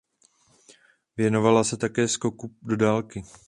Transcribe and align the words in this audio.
Věnovala 1.17 1.63
se 1.63 1.77
také 1.77 2.07
skoku 2.07 2.55
do 2.61 2.77
dálky. 2.77 3.23